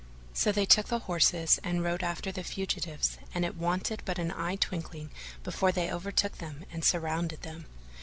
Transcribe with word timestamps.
So 0.33 0.51
they 0.51 0.65
took 0.65 0.89
horse 0.89 1.59
and 1.59 1.83
rode 1.83 2.01
after 2.01 2.31
the 2.31 2.43
fugitives 2.43 3.19
and 3.35 3.45
it 3.45 3.55
wanted 3.55 4.01
but 4.03 4.17
an 4.17 4.31
eye 4.31 4.55
twinkling 4.55 5.11
before 5.43 5.71
they 5.71 5.93
overtook 5.93 6.39
them; 6.39 6.65
and 6.71 6.83
surrounded 6.83 7.43
them. 7.43 7.67